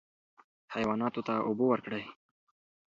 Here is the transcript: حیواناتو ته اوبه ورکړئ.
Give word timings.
حیواناتو 0.73 1.21
ته 1.27 1.33
اوبه 1.47 1.65
ورکړئ. 1.67 2.03